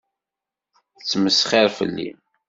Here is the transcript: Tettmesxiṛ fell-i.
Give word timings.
Tettmesxiṛ 0.97 1.67
fell-i. 1.77 2.09